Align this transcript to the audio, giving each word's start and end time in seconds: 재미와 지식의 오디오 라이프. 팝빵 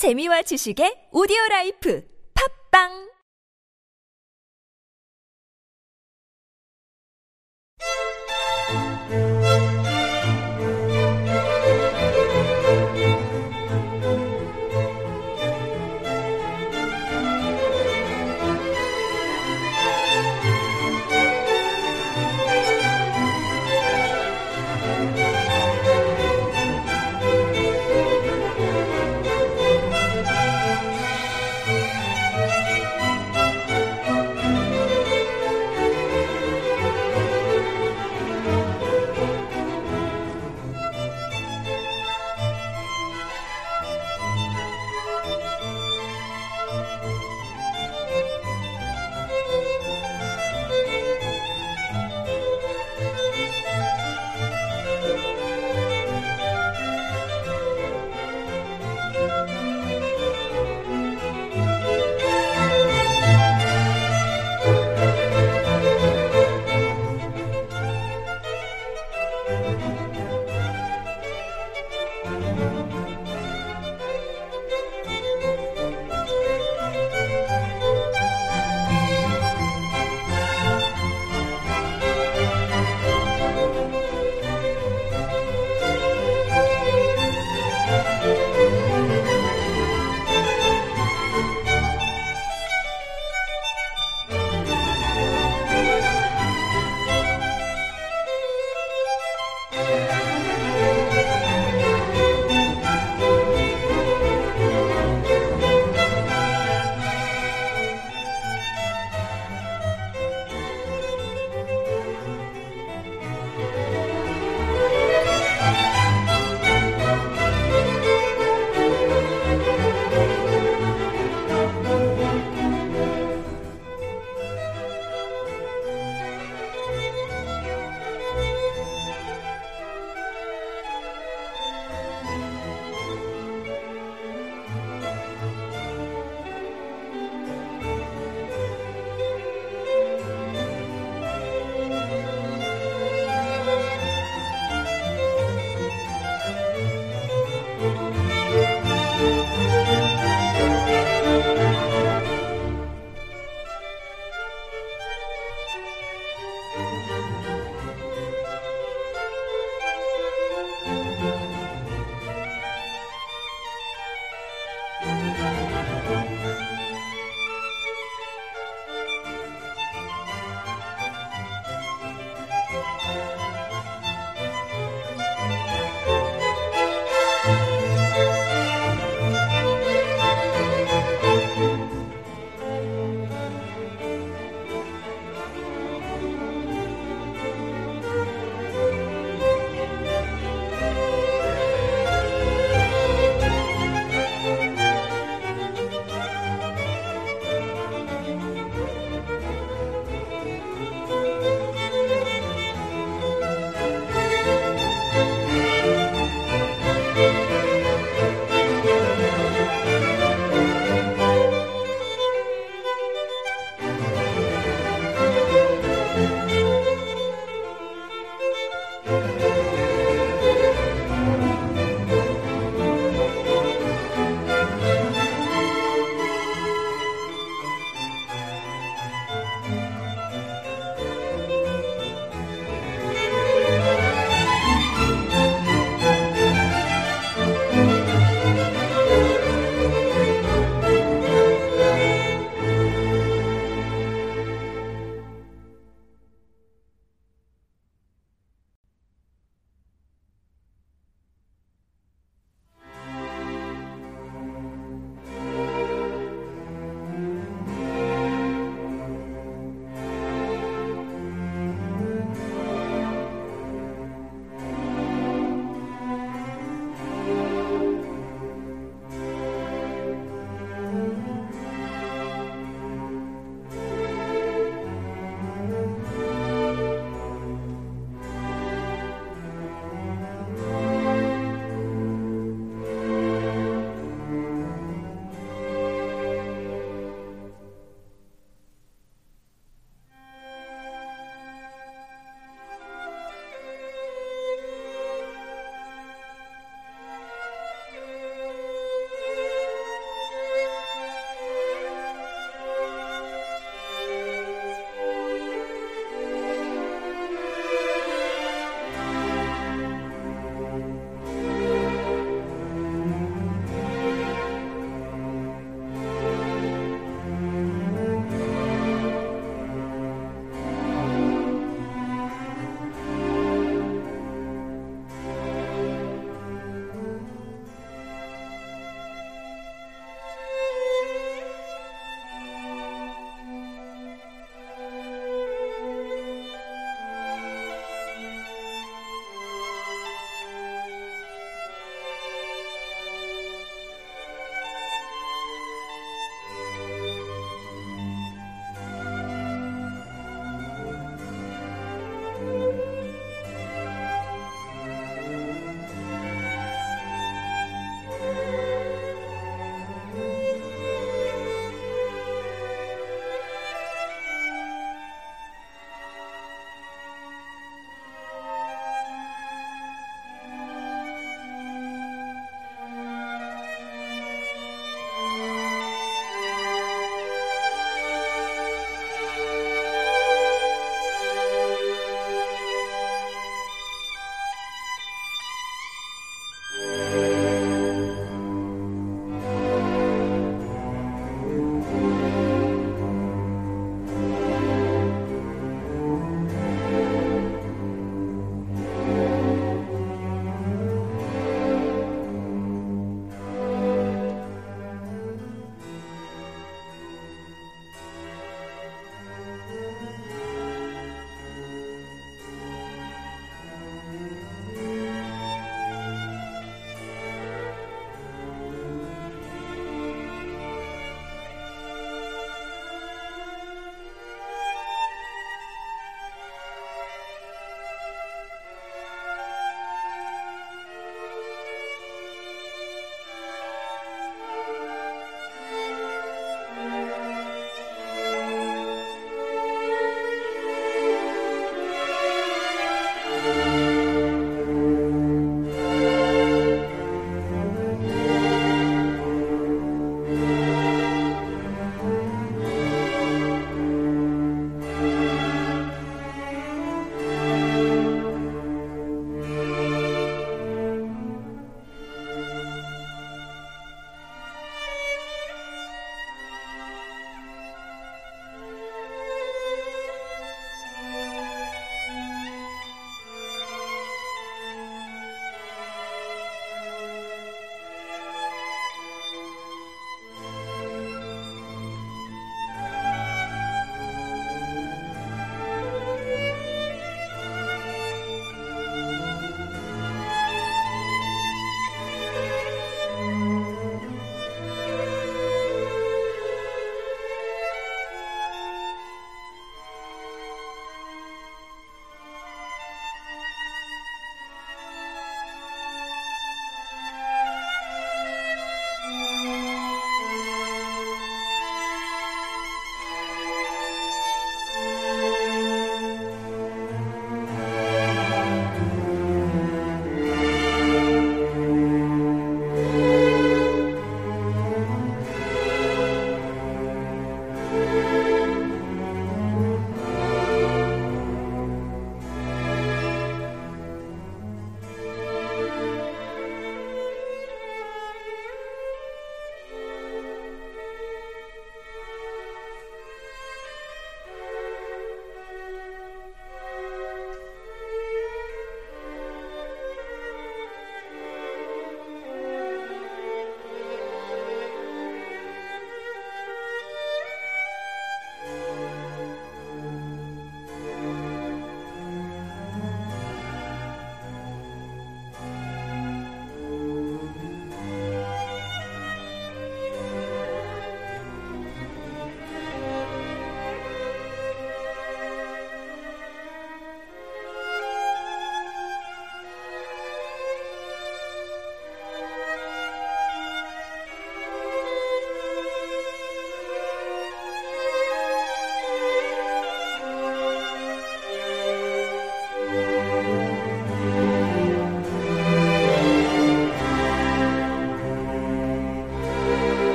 재미와 0.00 0.40
지식의 0.48 1.12
오디오 1.12 1.36
라이프. 1.50 2.00
팝빵 2.32 3.09